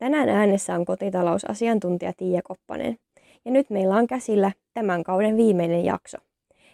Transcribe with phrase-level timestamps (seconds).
[0.00, 2.96] Tänään äänessä on kotitalousasiantuntija Tiia Koppanen.
[3.44, 6.18] Ja nyt meillä on käsillä tämän kauden viimeinen jakso.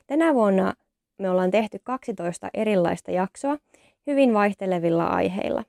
[0.07, 0.75] Tänä vuonna
[1.19, 3.57] me ollaan tehty 12 erilaista jaksoa
[4.07, 5.65] hyvin vaihtelevilla aiheilla.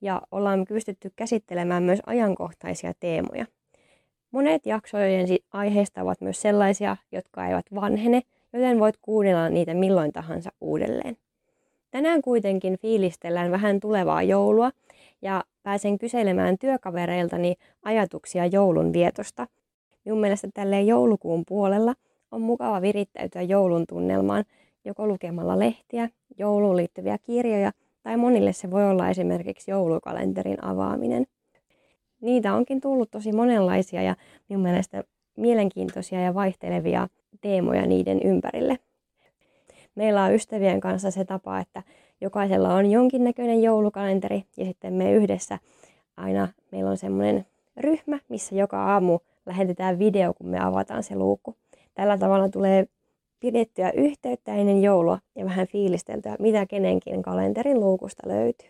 [0.00, 3.46] Ja ollaan pystytty käsittelemään myös ajankohtaisia teemoja.
[4.30, 8.22] Monet jaksojen aiheista ovat myös sellaisia, jotka eivät vanhene,
[8.52, 11.16] joten voit kuunnella niitä milloin tahansa uudelleen.
[11.90, 14.70] Tänään kuitenkin fiilistellään vähän tulevaa joulua
[15.22, 19.46] ja pääsen kyselemään työkavereiltani ajatuksia joulun vietosta.
[20.04, 21.94] Minun mielestä tälleen joulukuun puolella
[22.30, 24.44] on mukava virittäytyä joulun tunnelmaan
[24.84, 26.08] joko lukemalla lehtiä,
[26.38, 31.26] jouluun liittyviä kirjoja tai monille se voi olla esimerkiksi joulukalenterin avaaminen.
[32.20, 34.16] Niitä onkin tullut tosi monenlaisia ja
[34.48, 35.04] minun mielestä
[35.36, 37.08] mielenkiintoisia ja vaihtelevia
[37.40, 38.78] teemoja niiden ympärille.
[39.94, 41.82] Meillä on ystävien kanssa se tapa, että
[42.20, 45.58] jokaisella on jonkinnäköinen joulukalenteri ja sitten me yhdessä
[46.16, 51.56] aina meillä on semmoinen ryhmä, missä joka aamu lähetetään video, kun me avataan se luukku.
[51.94, 52.86] Tällä tavalla tulee
[53.40, 58.68] pidettyä yhteyttä ennen joulua ja vähän fiilisteltyä, mitä kenenkin kalenterin luukusta löytyy.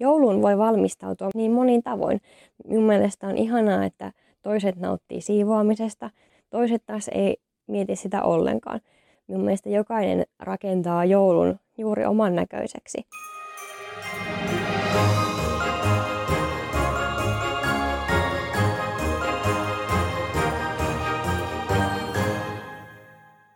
[0.00, 2.20] Jouluun voi valmistautua niin monin tavoin.
[2.64, 6.10] Minun mielestä on ihanaa, että toiset nauttii siivoamisesta,
[6.50, 8.80] toiset taas ei mieti sitä ollenkaan.
[9.28, 13.06] Minun mielestä jokainen rakentaa joulun juuri oman näköiseksi.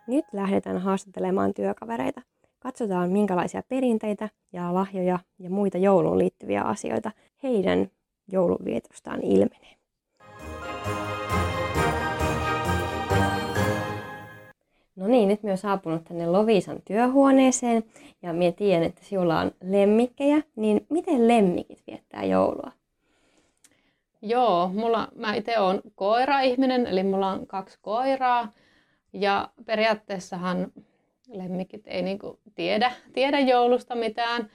[0.07, 2.21] Nyt lähdetään haastattelemaan työkavereita.
[2.59, 7.11] Katsotaan, minkälaisia perinteitä ja lahjoja ja muita jouluun liittyviä asioita
[7.43, 7.87] heidän
[8.31, 9.76] joulunvietostaan ilmenee.
[14.97, 17.83] No niin, nyt myös saapunut tänne Lovisan työhuoneeseen
[18.21, 22.71] ja minä tiedän, että sinulla on lemmikkejä, niin miten lemmikit viettää joulua?
[24.21, 28.53] Joo, mulla, mä itse olen koira-ihminen, eli mulla on kaksi koiraa.
[29.13, 30.71] Ja periaatteessahan
[31.27, 34.49] lemmikit ei niinku tiedä, tiedä joulusta mitään,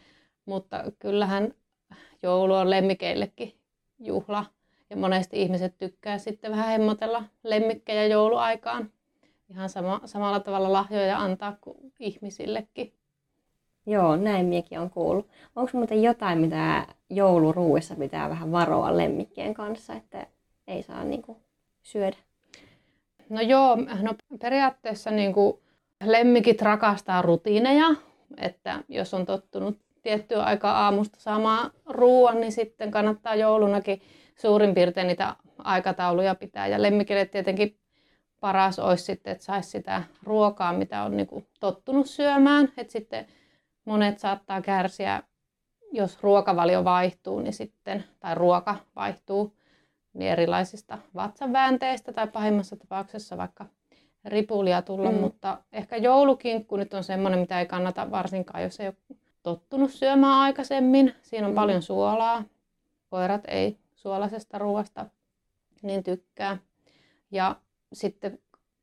[0.47, 1.55] mutta kyllähän
[2.23, 3.55] joulu on lemmikeillekin
[3.99, 4.45] juhla.
[4.91, 8.91] Ja monesti ihmiset tykkää sitten vähän hemmotella lemmikkejä jouluaikaan
[9.53, 12.93] ihan sama, samalla tavalla lahjoja antaa kuin ihmisillekin.
[13.87, 15.29] Joo, näin miekin on kuullut.
[15.57, 20.27] Onko muuten jotain, mitä jouluruuissa pitää vähän varoa lemmikkien kanssa, että
[20.67, 21.37] ei saa niinku
[21.83, 22.17] syödä?
[23.29, 25.63] No joo, no periaatteessa niinku
[26.05, 27.87] lemmikit rakastaa rutiineja,
[28.37, 34.03] että jos on tottunut tiettyä aikaa aamusta saamaan ruoan, niin sitten kannattaa joulunakin
[34.37, 36.67] suurin piirtein niitä aikatauluja pitää.
[36.67, 37.77] Ja lemmikille tietenkin
[38.43, 42.73] paras olisi sitten, että saisi sitä ruokaa, mitä on niin kuin tottunut syömään.
[42.77, 43.27] Että sitten
[43.85, 45.23] monet saattaa kärsiä,
[45.93, 49.57] jos ruokavalio vaihtuu, niin sitten, tai ruoka vaihtuu,
[50.15, 53.67] niin erilaisista vatsanväänteistä tai pahimmassa tapauksessa vaikka
[54.25, 55.19] ripulia tulla, mm.
[55.19, 60.39] mutta ehkä joulukinkku nyt on semmoinen, mitä ei kannata varsinkaan, jos ei ole tottunut syömään
[60.39, 61.15] aikaisemmin.
[61.23, 61.57] Siinä on mm.
[61.57, 62.45] paljon suolaa.
[63.11, 65.07] Koirat ei suolaisesta ruoasta
[65.83, 66.59] niin tykkää.
[67.31, 67.57] Ja
[67.93, 68.39] sitten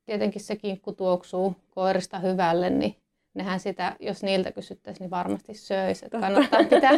[0.06, 2.96] tietenkin se kinkku tuoksuu koirista hyvälle, niin
[3.34, 6.06] nehän sitä, jos niiltä kysyttäisiin, niin varmasti söisi.
[6.06, 6.92] Että kannattaa pitää,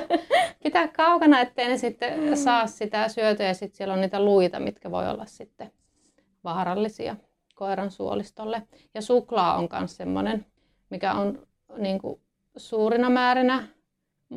[0.63, 3.47] pitää kaukana, ettei ne sitten saa sitä syötyä.
[3.47, 5.71] Ja sitten siellä on niitä luita, mitkä voi olla sitten
[6.43, 7.15] vaarallisia
[7.55, 8.61] koiran suolistolle.
[8.93, 10.45] Ja suklaa on myös semmoinen,
[10.89, 11.47] mikä on
[11.77, 12.21] niin kuin
[12.57, 13.67] suurina määrinä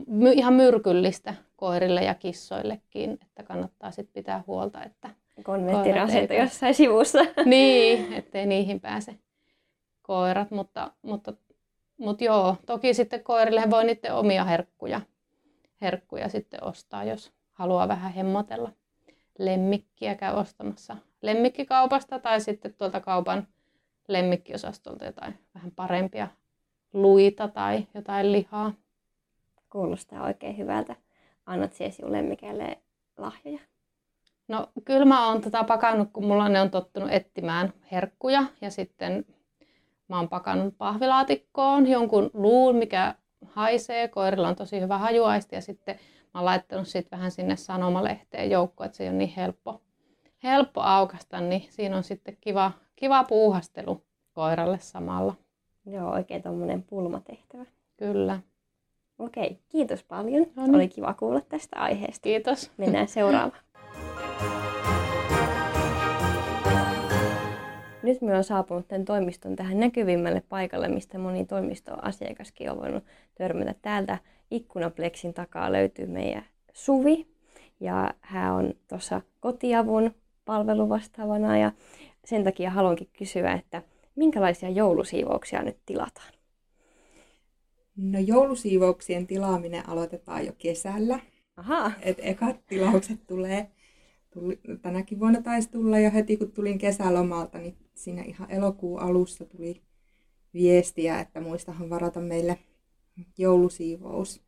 [0.06, 5.10] my, ihan myrkyllistä koirille ja kissoillekin, että kannattaa sitten pitää huolta, että
[5.42, 7.18] konventtirasento jossain sivussa.
[7.44, 9.18] Niin, ettei niihin pääse
[10.02, 11.32] koirat, mutta, mutta,
[11.98, 15.00] mutta joo, toki sitten koirille voi niiden omia herkkuja,
[15.80, 18.72] herkkuja sitten ostaa, jos haluaa vähän hemmotella
[19.38, 23.48] lemmikkiä, käy ostamassa lemmikkikaupasta tai sitten tuolta kaupan
[24.08, 26.28] lemmikkiosastolta jotain vähän parempia
[26.92, 28.72] luita tai jotain lihaa.
[29.70, 30.96] Kuulostaa oikein hyvältä.
[31.46, 32.78] Annat siis lemmikeille
[33.18, 33.60] lahjoja?
[34.48, 39.24] No kyllä mä oon tätä pakannut, kun mulla ne on tottunut etsimään herkkuja ja sitten
[40.08, 43.14] mä oon pakannut pahvilaatikkoon jonkun luun, mikä
[43.46, 44.08] haisee.
[44.08, 48.86] Koirilla on tosi hyvä hajuaisti ja sitten mä oon laittanut sit vähän sinne sanomalehteen joukkoon,
[48.86, 49.80] että se ei ole niin helppo,
[50.42, 55.34] helppo aukasta, niin siinä on sitten kiva, kiva puuhastelu koiralle samalla.
[55.86, 57.64] Joo, oikein tuommoinen pulmatehtävä.
[57.96, 58.40] Kyllä.
[59.18, 60.46] Okei, kiitos paljon.
[60.56, 60.74] No niin.
[60.74, 62.22] Oli kiva kuulla tästä aiheesta.
[62.22, 62.70] Kiitos.
[62.76, 63.62] Mennään seuraavaan.
[68.04, 73.04] Nyt me on saapunut tämän toimiston tähän näkyvimmälle paikalle, mistä moni toimistoasiakaskin on voinut
[73.34, 73.74] törmätä.
[73.82, 74.18] Täältä
[74.50, 77.26] ikkunapleksin takaa löytyy meidän Suvi,
[77.80, 80.14] ja hän on tuossa kotiavun
[80.44, 81.72] palveluvastaavana, ja
[82.24, 83.82] sen takia haluankin kysyä, että
[84.16, 86.32] minkälaisia joulusiivouksia nyt tilataan?
[87.96, 91.18] No joulusiivouksien tilaaminen aloitetaan jo kesällä.
[91.56, 91.92] Aha.
[92.02, 93.70] Et ekat tilaukset tulee,
[94.34, 99.44] tuli, tänäkin vuonna taisi tulla jo heti kun tulin kesälomalta, niin siinä ihan elokuun alussa
[99.44, 99.82] tuli
[100.54, 102.58] viestiä, että muistahan varata meille
[103.38, 104.42] joulusiivous.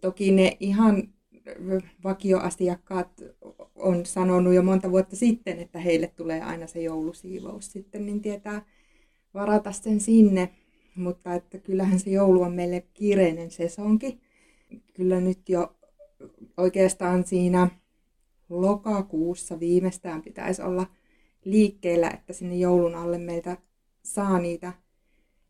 [0.00, 1.08] Toki ne ihan
[2.04, 3.22] vakioasiakkaat
[3.74, 8.62] on sanonut jo monta vuotta sitten, että heille tulee aina se joulusiivous sitten, niin tietää
[9.34, 10.48] varata sen sinne.
[10.96, 14.20] Mutta että kyllähän se joulu on meille kiireinen sesonki.
[14.94, 15.76] Kyllä nyt jo
[16.56, 17.68] oikeastaan siinä
[18.48, 20.86] lokakuussa viimeistään pitäisi olla
[21.44, 23.56] liikkeellä, että sinne joulun alle meiltä
[24.02, 24.72] saa niitä,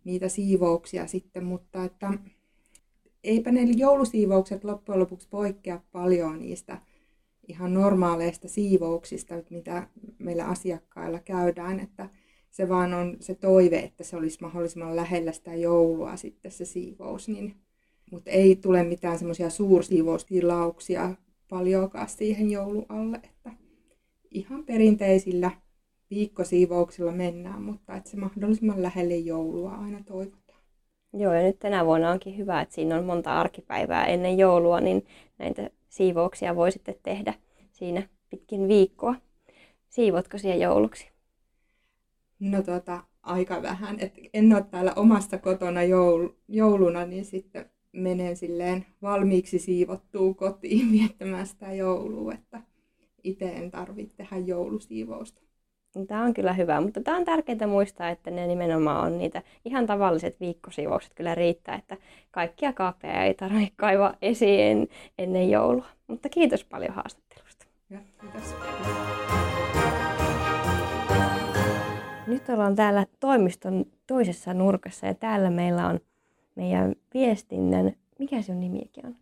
[0.05, 2.13] niitä siivouksia sitten, mutta että
[3.25, 6.81] eipä ne joulusiivoukset loppujen lopuksi poikkea paljon niistä
[7.49, 12.09] ihan normaaleista siivouksista, mitä meillä asiakkailla käydään, että
[12.51, 17.29] se vaan on se toive, että se olisi mahdollisimman lähellä sitä joulua sitten se siivous,
[17.29, 17.57] niin,
[18.11, 21.15] mutta ei tule mitään semmoisia suursiivoustilauksia
[21.49, 23.51] paljonkaan siihen joulualle, että
[24.31, 25.51] ihan perinteisillä
[26.11, 30.63] viikkosiivouksilla mennään, mutta että se mahdollisimman lähelle joulua aina toivotaan.
[31.13, 35.07] Joo, ja nyt tänä vuonna onkin hyvä, että siinä on monta arkipäivää ennen joulua, niin
[35.39, 37.35] näitä siivouksia voi sitten tehdä
[37.73, 39.15] siinä pitkin viikkoa.
[39.89, 41.09] Siivotko siellä jouluksi?
[42.41, 44.01] No tota, aika vähän.
[44.01, 50.93] Et en ole täällä omassa kotona joul, jouluna, niin sitten menen silleen valmiiksi siivottuu kotiin
[50.99, 52.61] viettämään sitä joulua, että
[53.25, 55.41] itse en tarvitse tehdä joulusiivousta.
[56.07, 59.87] Tämä on kyllä hyvä, mutta tämä on tärkeää muistaa, että ne nimenomaan on niitä ihan
[59.87, 61.97] tavalliset viikkosiivoukset kyllä riittää, että
[62.31, 65.87] kaikkia kaappeja ei tarvitse kaivaa esiin ennen joulua.
[66.07, 67.67] Mutta kiitos paljon haastattelusta.
[67.91, 68.55] Ja, kiitos.
[72.27, 76.01] Nyt ollaan täällä toimiston toisessa nurkassa ja täällä meillä on
[76.59, 79.17] meidän viestinnän, mikä se on nimikin on?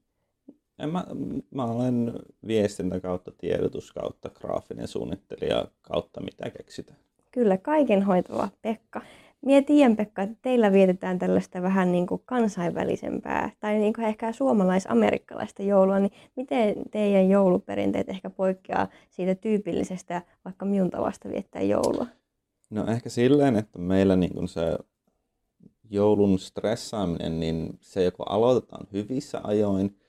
[0.79, 1.05] En mä,
[1.51, 2.13] mä olen
[2.47, 6.99] viestintä kautta tiedotus kautta graafinen suunnittelija kautta mitä keksitään.
[7.33, 9.01] Kyllä, kaiken hoitava Pekka.
[9.47, 14.33] Mie tiedän Pekka, että teillä vietetään tällaista vähän niin kuin kansainvälisempää tai niin kuin ehkä
[14.33, 22.07] suomalais-amerikkalaista joulua, niin miten teidän jouluperinteet ehkä poikkeaa siitä tyypillisestä vaikka minun tavasta viettää joulua?
[22.71, 24.79] No ehkä silleen, että meillä niin kuin se
[25.91, 30.01] joulun stressaaminen, niin se joko aloitetaan hyvissä ajoin,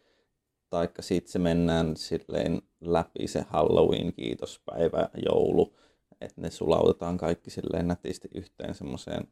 [0.70, 5.76] taikka sitten se mennään silleen läpi se Halloween, kiitospäivä, joulu,
[6.22, 9.28] että ne sulautetaan kaikki silleen nätisti yhteen semmoiseen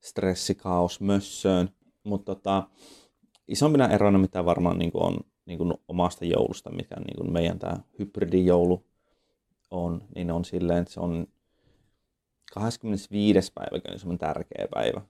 [0.00, 1.68] stressikaosmössöön.
[2.04, 2.68] Mutta tota,
[3.48, 5.16] isompina erona, mitä varmaan niin on
[5.46, 8.84] niin kuin omasta joulusta, mikä niin kuin meidän tämä hybridijoulu
[9.70, 11.26] on, niin on silleen, että se on
[12.54, 13.52] 25.
[13.54, 15.00] päivä on semmoinen tärkeä päivä.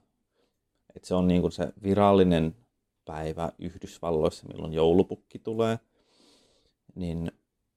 [0.95, 2.55] Et se on niin kuin se virallinen
[3.05, 5.79] päivä Yhdysvalloissa, milloin joulupukki tulee.
[6.95, 7.31] Niin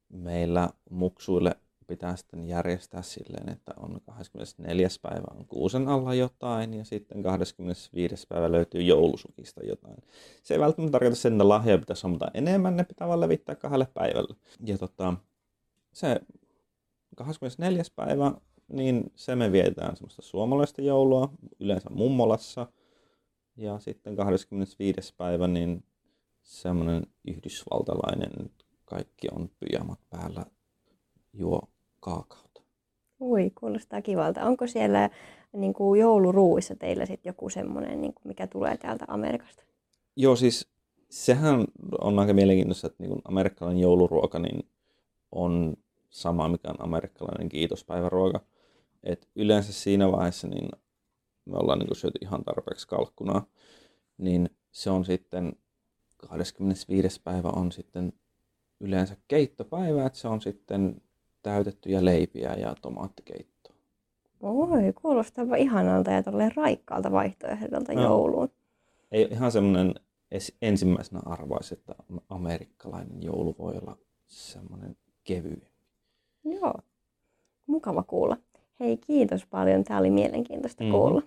[0.09, 1.57] meillä muksuille
[1.87, 4.89] pitää sitten järjestää silleen, että on 24.
[5.03, 8.27] päivä on kuusen alla jotain ja sitten 25.
[8.29, 9.97] päivä löytyy joulusukista jotain.
[10.43, 13.89] Se ei välttämättä tarkoita sen, että lahjoja pitäisi olla enemmän, ne pitää vaan levittää kahdelle
[13.95, 14.37] päivälle.
[14.65, 15.15] Ja tota,
[15.93, 16.21] se
[17.17, 17.83] 24.
[17.97, 18.33] päivä
[18.69, 21.31] niin se me vietetään semmoista suomalaista joulua,
[21.61, 22.67] yleensä mummolassa.
[23.57, 25.15] Ja sitten 25.
[25.17, 25.85] päivä, niin
[26.43, 28.51] semmoinen yhdysvaltalainen,
[28.85, 30.47] kaikki on pyjamat päällä,
[31.33, 31.63] juo
[32.01, 32.63] kaakaota.
[33.21, 34.45] Ui, kuulostaa kivalta.
[34.45, 35.11] Onko siellä
[35.53, 39.63] niin kuin jouluruuissa teillä sitten joku semmoinen, niin kuin mikä tulee täältä Amerikasta?
[40.17, 40.69] Joo, siis
[41.11, 41.65] sehän
[42.01, 44.69] on aika mielenkiintoista, että niin kuin amerikkalainen jouluruoka niin
[45.33, 45.77] on
[46.11, 48.41] sama, mikä on amerikkalainen kiitospäiväruoka.
[49.07, 50.69] Et yleensä siinä vaiheessa niin
[51.45, 53.47] me ollaan niin syöty ihan tarpeeksi kalkkunaa,
[54.19, 55.53] niin se on sitten
[56.17, 57.21] 25.
[57.23, 58.13] päivä on sitten
[58.81, 61.03] yleensä keittopäivä, että se on sitten
[61.43, 63.75] täytettyjä leipiä ja tomaattikeittoa.
[64.41, 68.03] Oi, kuulostaa ihanalta ja tolleen raikkaalta vaihtoehdolta no.
[68.03, 68.49] jouluun.
[69.13, 69.95] Ei ihan semmoinen
[70.63, 71.95] ensimmäisenä arvaisi, että
[72.29, 75.67] amerikkalainen joulu voi olla semmoinen kevyempi.
[76.45, 76.75] Joo,
[77.67, 78.37] Mukava kuulla.
[78.81, 79.85] Hei, kiitos paljon.
[79.85, 80.93] Tämä oli mielenkiintoista Mhm.
[80.93, 81.23] kuulla.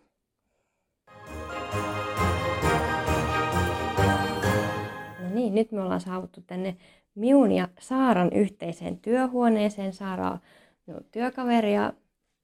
[5.24, 6.78] No niin, nyt me ollaan saavuttu tänne
[7.16, 9.94] Miun ja Saaran yhteiseen työhuoneeseen.
[9.94, 10.40] Saara on
[10.88, 11.94] minun työkaveri ja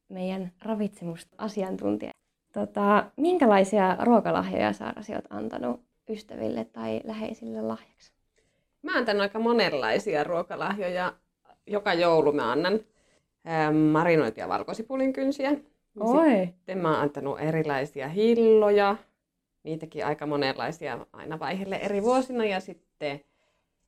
[0.09, 2.11] meidän ravitsemusasiantuntija.
[2.53, 8.11] Tota, minkälaisia ruokalahjoja Saara olet antanut ystäville tai läheisille lahjaksi?
[8.81, 11.13] Mä antan aika monenlaisia ruokalahjoja.
[11.67, 12.79] Joka joulu mä annan
[13.91, 15.51] marinoitia valkosipulin kynsiä.
[15.99, 18.95] Oi, Sitten mä oon antanut erilaisia hilloja.
[19.63, 22.45] Niitäkin aika monenlaisia aina vaiheelle eri vuosina.
[22.45, 23.21] Ja sitten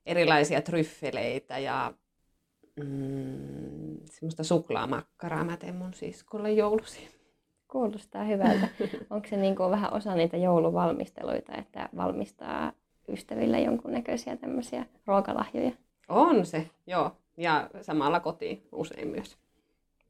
[0.06, 1.94] erilaisia tryffeleitä ja
[2.76, 7.08] mm, semmoista suklaamakkaraa mä teen mun siskolle joulusi.
[7.68, 8.68] kuulostaa hyvältä.
[9.10, 12.72] Onko se niin kuin vähän osa niitä jouluvalmisteluita, että valmistaa
[13.08, 15.72] ystäville jonkunnäköisiä tämmöisiä ruokalahjoja?
[16.08, 17.10] On se, joo.
[17.36, 19.38] Ja samalla kotiin usein myös.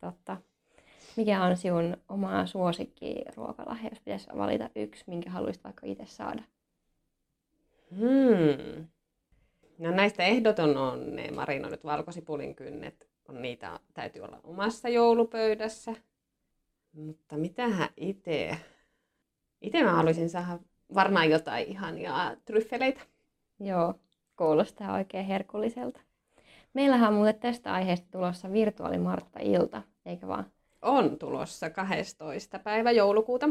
[0.00, 0.36] Totta.
[1.16, 6.42] Mikä on sinun oma suosikki ruokalahja, jos pitäisi valita yksi, minkä haluaisit vaikka itse saada?
[7.90, 8.86] Hmm.
[9.78, 13.08] No näistä ehdoton on ne marinoidut valkosipulin kynnet.
[13.28, 15.94] On niitä täytyy olla omassa joulupöydässä.
[16.92, 18.58] Mutta mitähän itse?
[19.60, 20.58] Itse mä haluaisin saada
[20.94, 23.00] varmaan jotain ihania tryffeleitä.
[23.60, 23.94] Joo,
[24.36, 26.00] kuulostaa oikein herkulliselta.
[26.78, 30.46] Meillähän on muuten tästä aiheesta tulossa virtuaalimartta-ilta, eikä vaan?
[30.82, 32.58] On tulossa 12.
[32.58, 33.48] päivä joulukuuta.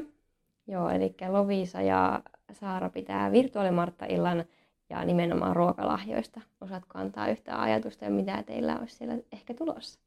[0.67, 4.45] Joo, eli Lovisa ja Saara pitää virtuaalimartta-illan
[4.89, 6.41] ja nimenomaan ruokalahjoista.
[6.61, 9.99] Osaatko antaa yhtään ajatusta ja mitä teillä olisi siellä ehkä tulossa?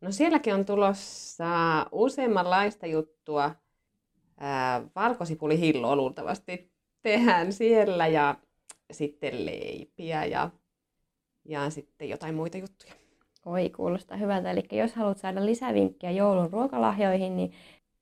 [0.00, 3.50] No sielläkin on tulossa useammanlaista juttua.
[4.40, 6.72] Ää, valkosipulihilloa luultavasti
[7.02, 8.34] tehdään siellä ja
[8.90, 10.50] sitten leipiä ja,
[11.48, 12.92] ja sitten jotain muita juttuja.
[13.46, 14.50] Oi, kuulostaa hyvältä.
[14.50, 17.52] Eli jos haluat saada lisävinkkejä joulun ruokalahjoihin, niin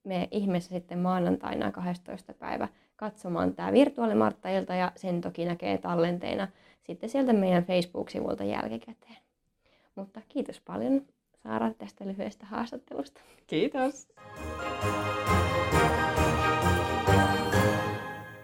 [0.04, 2.34] me ihmeessä sitten maanantaina 12.
[2.34, 6.48] päivä katsomaan tämä virtuaalimarttailta ja sen toki näkee tallenteena
[6.82, 9.16] sitten sieltä meidän Facebook-sivulta jälkikäteen.
[9.94, 11.02] Mutta kiitos paljon
[11.44, 13.20] Saara tästä lyhyestä haastattelusta.
[13.46, 14.08] Kiitos!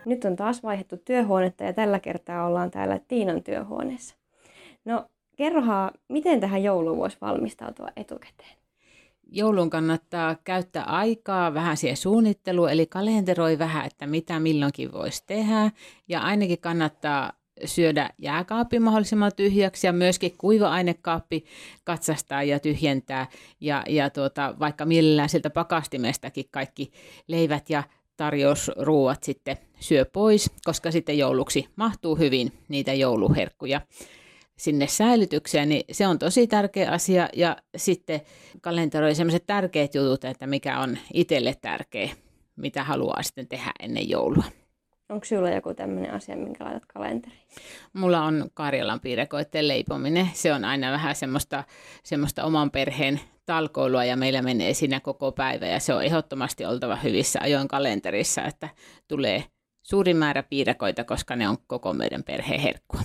[0.04, 4.19] Nyt on taas vaihdettu työhuonetta ja tällä kertaa ollaan täällä Tiinan työhuoneessa.
[4.84, 5.06] No
[5.36, 8.60] kerrohan, miten tähän jouluun voisi valmistautua etukäteen?
[9.32, 15.70] joulun kannattaa käyttää aikaa vähän siihen suunnitteluun, eli kalenteroi vähän, että mitä milloinkin voisi tehdä.
[16.08, 17.32] Ja ainakin kannattaa
[17.64, 21.44] syödä jääkaappi mahdollisimman tyhjäksi ja myöskin kuiva-ainekaappi
[21.84, 23.26] katsastaa ja tyhjentää.
[23.60, 26.92] Ja, ja tuota, vaikka mielellään sieltä pakastimestakin kaikki
[27.28, 27.82] leivät ja
[28.16, 33.80] tarjousruuat sitten syö pois, koska sitten jouluksi mahtuu hyvin niitä jouluherkkuja
[34.60, 37.28] sinne säilytykseen, niin se on tosi tärkeä asia.
[37.36, 38.20] Ja sitten
[38.60, 42.08] kalenteroi sellaiset tärkeät jutut, että mikä on itselle tärkeä,
[42.56, 44.44] mitä haluaa sitten tehdä ennen joulua.
[45.08, 47.42] Onko sinulla joku tämmöinen asia, minkä laitat kalenteriin?
[47.92, 50.28] Mulla on Karjalan piirakoiden leipominen.
[50.32, 51.64] Se on aina vähän semmoista,
[52.02, 56.96] semmoista oman perheen talkoilua ja meillä menee siinä koko päivä ja se on ehdottomasti oltava
[56.96, 58.68] hyvissä ajoin kalenterissa, että
[59.08, 59.44] tulee
[59.82, 63.00] suuri määrä piirakoita, koska ne on koko meidän perheen herkkua.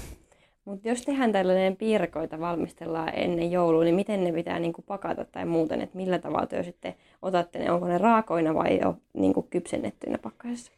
[0.66, 5.46] Mutta jos tehdään tällainen piirakoita valmistellaan ennen joulua, niin miten ne pitää niinku pakata tai
[5.46, 10.18] muuten, että millä tavalla te sitten otatte ne, onko ne raakoina vai jo niinku kypsennettyinä
[10.18, 10.72] pakkasessa?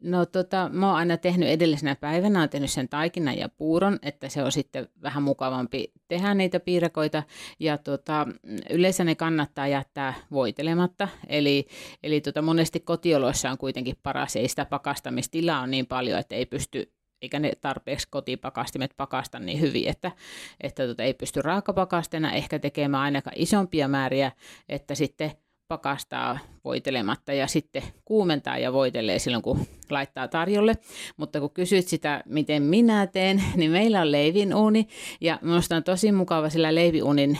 [0.00, 4.28] No tota, mä oon aina tehnyt edellisenä päivänä, oon tehnyt sen taikinan ja puuron, että
[4.28, 7.22] se on sitten vähän mukavampi tehdä niitä piirakoita.
[7.60, 8.26] Ja tota,
[8.70, 11.66] yleensä ne kannattaa jättää voitelematta, eli,
[12.02, 16.46] eli tota, monesti kotioloissa on kuitenkin paras, ei sitä pakastamistilaa on niin paljon, että ei
[16.46, 16.92] pysty
[17.22, 20.12] eikä ne tarpeeksi kotipakastimet pakasta niin hyvin, että,
[20.60, 24.32] että tota, ei pysty raakapakasteena ehkä tekemään ainakaan isompia määriä,
[24.68, 25.32] että sitten
[25.68, 30.74] pakastaa voitelematta ja sitten kuumentaa ja voitelee silloin, kun laittaa tarjolle.
[31.16, 34.88] Mutta kun kysyt sitä, miten minä teen, niin meillä on leivinuuni
[35.20, 37.38] ja minusta on tosi mukava sillä leiviunin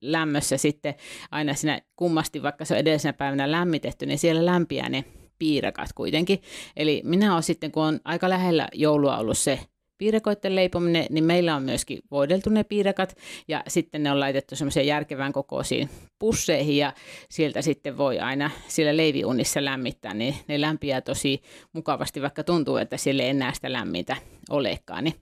[0.00, 0.94] lämmössä sitten
[1.30, 5.04] aina siinä kummasti, vaikka se on edellisenä päivänä lämmitetty, niin siellä lämpiää ne
[5.38, 6.42] piirakat kuitenkin.
[6.76, 9.60] Eli minä olen sitten, kun on aika lähellä joulua ollut se
[9.98, 13.16] piirakoiden leipominen, niin meillä on myöskin voideltu ne piirakat
[13.48, 15.88] ja sitten ne on laitettu semmoiseen järkevään kokoisiin
[16.18, 16.92] pusseihin ja
[17.30, 22.96] sieltä sitten voi aina siellä leiviunissa lämmittää, niin ne lämpiää tosi mukavasti, vaikka tuntuu, että
[22.96, 24.16] siellä ei enää sitä lämmintä
[24.50, 25.14] olekaan, niin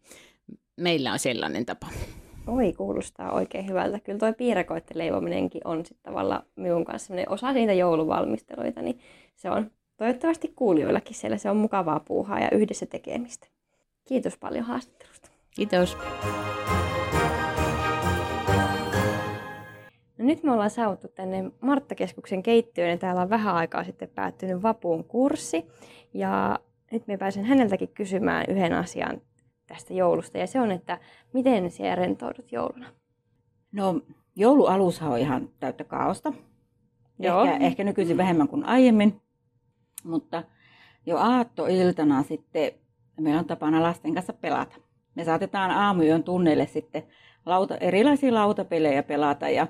[0.80, 1.86] meillä on sellainen tapa.
[2.46, 4.00] Oi, kuulostaa oikein hyvältä.
[4.00, 8.98] Kyllä tuo piirakoiden leivominenkin on sitten tavallaan minun kanssa osa niitä jouluvalmisteluita, niin
[9.36, 9.70] se on
[10.02, 13.46] toivottavasti kuulijoillakin siellä se on mukavaa puuhaa ja yhdessä tekemistä.
[14.08, 15.30] Kiitos paljon haastattelusta.
[15.50, 15.98] Kiitos.
[20.18, 24.62] No nyt me ollaan saavuttu tänne Marttakeskuksen keittiöön ja täällä on vähän aikaa sitten päättynyt
[24.62, 25.66] vapuun kurssi.
[26.14, 26.58] Ja
[26.92, 29.20] nyt me pääsen häneltäkin kysymään yhden asian
[29.66, 30.98] tästä joulusta ja se on, että
[31.32, 32.86] miten siellä rentoudut jouluna?
[33.72, 34.00] No
[34.36, 36.32] joulualushan on ihan täyttä kaaosta.
[37.18, 37.44] Joo.
[37.44, 39.21] Ehkä, ehkä nykyisin vähemmän kuin aiemmin,
[40.04, 40.42] mutta
[41.06, 42.72] jo aattoiltana sitten
[43.20, 44.76] meillä on tapana lasten kanssa pelata.
[45.14, 47.02] Me saatetaan aamuyön tunneille sitten
[47.46, 49.66] lauta, erilaisia lautapelejä pelata ja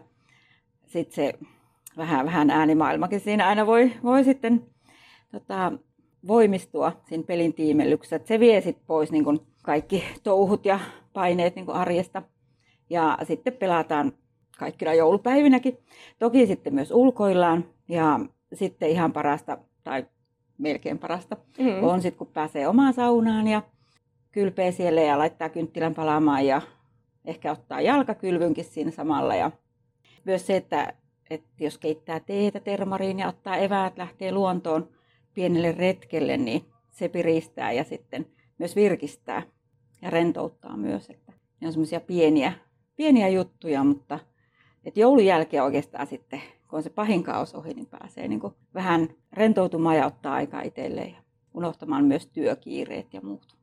[0.87, 1.39] sitten se
[1.97, 4.67] vähän, vähän äänimaailmakin siinä aina voi, voi sitten
[5.33, 5.73] tota,
[6.27, 8.21] voimistua siinä pelin tiimellyksessä.
[8.25, 10.81] Se vie sitten pois niin kun kaikki touhut ja
[11.13, 12.23] paineet niin kun arjesta.
[12.91, 14.13] Ja sitten pelataan
[14.59, 15.79] kaikkina joulupäivinäkin.
[16.19, 18.21] Toki sitten myös ulkoillaan ja
[18.55, 20.07] sitten ihan parasta tai
[20.59, 21.85] melkein parasta Mm.
[21.85, 23.63] on sitten, kun pääsee omaan saunaan ja
[24.33, 26.63] kylpee siellä ja laittaa kynttilän palaamaan ja
[27.25, 29.35] ehkä ottaa jalkakylvynkin siinä samalla.
[29.35, 29.51] Ja
[30.25, 30.93] myös se, että,
[31.31, 34.89] että jos keittää teetä termariin ja ottaa eväät, lähtee luontoon
[35.35, 38.27] pienelle retkelle, niin se piristää ja sitten
[38.59, 39.43] myös virkistää
[40.03, 41.11] ja rentouttaa myös.
[41.11, 42.53] Että ne on semmoisia pieniä,
[42.97, 44.19] pieniä juttuja, mutta
[44.85, 46.43] että joulun jälkeen oikeastaan sitten,
[46.73, 51.11] kun se pahin kaos ohi, niin pääsee niin kuin vähän rentoutumaan ja ottaa aikaa itselleen
[51.11, 51.17] ja
[51.55, 53.57] unohtamaan myös työkiireet ja muut.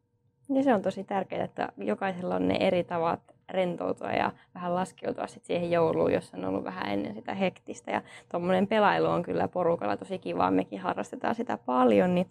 [0.55, 5.27] Ja se on tosi tärkeää, että jokaisella on ne eri tavat rentoutua ja vähän laskeutua
[5.27, 7.91] sit siihen jouluun, jos on ollut vähän ennen sitä hektistä.
[7.91, 8.01] Ja
[8.31, 12.27] tuommoinen pelailu on kyllä porukalla tosi kiva, mekin harrastetaan sitä paljon, niin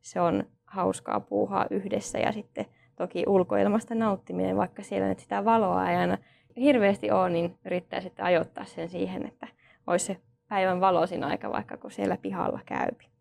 [0.00, 5.90] se on hauskaa puuhaa yhdessä ja sitten toki ulkoilmasta nauttiminen, vaikka siellä nyt sitä valoa
[5.90, 6.18] ei aina
[6.56, 9.48] hirveästi ole, niin yrittää sitten ajoittaa sen siihen, että
[9.86, 10.16] olisi se
[10.48, 13.12] päivän valoisin aika vaikka kun siellä pihalla käypi.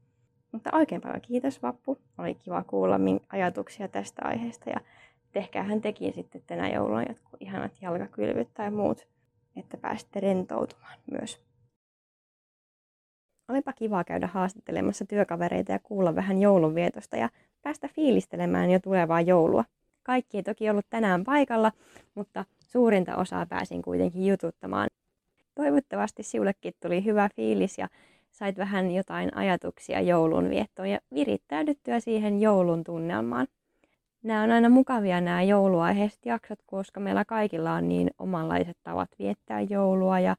[0.52, 1.98] Mutta oikein paljon kiitos Vappu.
[2.18, 4.80] Oli kiva kuulla min ajatuksia tästä aiheesta ja
[5.32, 9.08] tehkäähän tekin sitten tänä jouluna jotkut ihanat jalkakylvyt tai muut,
[9.56, 11.42] että pääsitte rentoutumaan myös.
[13.50, 17.30] Olipa kiva käydä haastattelemassa työkavereita ja kuulla vähän joulunvietosta ja
[17.62, 19.64] päästä fiilistelemään jo tulevaa joulua.
[20.04, 21.72] Kaikki ei toki ollut tänään paikalla,
[22.16, 24.90] mutta suurinta osaa pääsin kuitenkin jututtamaan.
[25.62, 27.88] Toivottavasti sinullekin tuli hyvä fiilis ja
[28.32, 33.48] sait vähän jotain ajatuksia joulun viettoon ja virittäydyttyä siihen joulun tunnelmaan.
[34.24, 39.62] Nämä on aina mukavia nämä jouluaiheiset jaksot, koska meillä kaikilla on niin omanlaiset tavat viettää
[39.62, 40.36] joulua ja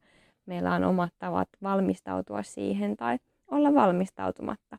[0.46, 3.18] meillä on omat tavat valmistautua siihen tai
[3.50, 4.78] olla valmistautumatta.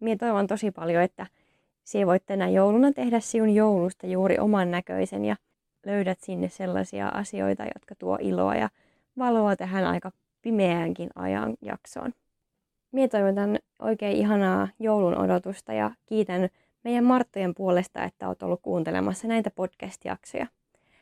[0.00, 1.26] Mie toivon tosi paljon, että
[1.84, 5.36] sinä voit tänä jouluna tehdä sinun joulusta juuri oman näköisen ja
[5.86, 8.68] löydät sinne sellaisia asioita, jotka tuo iloa ja
[9.18, 10.10] valoa tähän aika
[10.42, 12.12] pimeäänkin ajan jaksoon.
[12.92, 16.48] Mie toivotan oikein ihanaa joulun odotusta ja kiitän
[16.84, 20.46] meidän Marttojen puolesta, että olet ollut kuuntelemassa näitä podcast-jaksoja.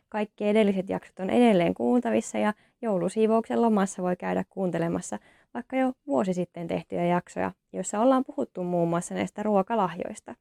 [0.09, 5.18] Kaikki edelliset jaksot on edelleen kuultavissa ja joulusiivouksen lomassa voi käydä kuuntelemassa
[5.55, 10.35] vaikka jo vuosi sitten tehtyjä jaksoja, joissa ollaan puhuttu muun muassa näistä ruokalahjoista.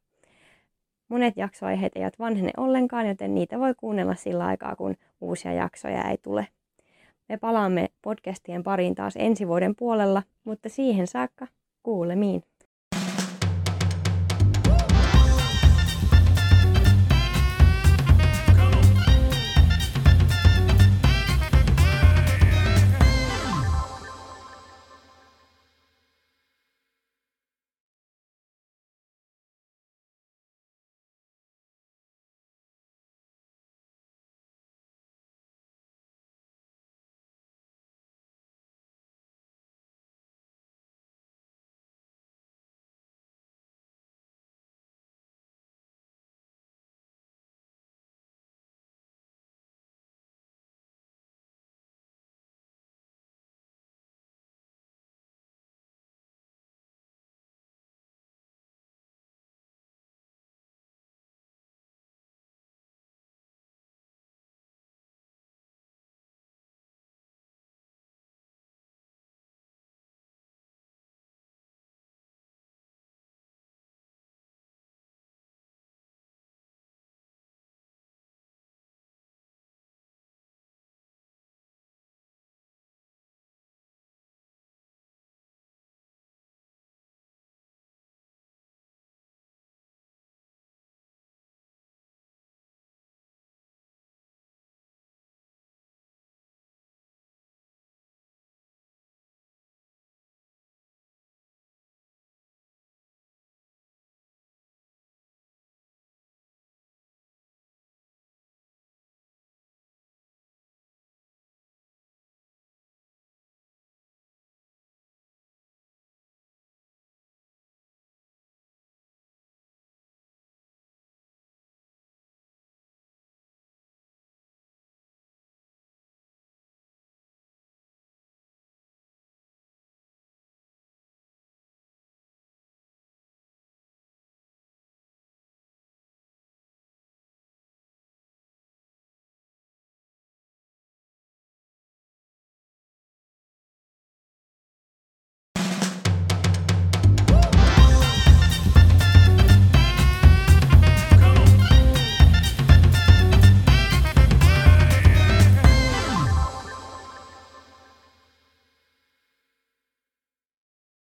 [1.07, 6.17] Monet jaksoaiheet eivät vanhene ollenkaan, joten niitä voi kuunnella sillä aikaa, kun uusia jaksoja ei
[6.17, 6.47] tule.
[7.29, 11.47] Me palaamme podcastien pariin taas ensi vuoden puolella, mutta siihen saakka
[11.83, 12.43] kuulemiin.